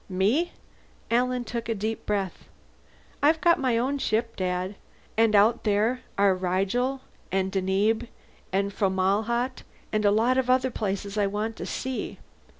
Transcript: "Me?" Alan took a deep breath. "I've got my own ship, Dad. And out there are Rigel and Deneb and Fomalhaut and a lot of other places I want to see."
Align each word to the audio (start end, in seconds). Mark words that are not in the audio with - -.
"Me?" 0.09 0.51
Alan 1.11 1.43
took 1.43 1.69
a 1.69 1.75
deep 1.75 2.07
breath. 2.07 2.49
"I've 3.21 3.39
got 3.39 3.59
my 3.59 3.77
own 3.77 3.99
ship, 3.99 4.35
Dad. 4.35 4.73
And 5.15 5.35
out 5.35 5.63
there 5.63 6.01
are 6.17 6.33
Rigel 6.33 7.01
and 7.31 7.51
Deneb 7.51 8.07
and 8.51 8.73
Fomalhaut 8.73 9.61
and 9.91 10.03
a 10.03 10.09
lot 10.09 10.39
of 10.39 10.49
other 10.49 10.71
places 10.71 11.19
I 11.19 11.27
want 11.27 11.55
to 11.57 11.67
see." 11.67 12.17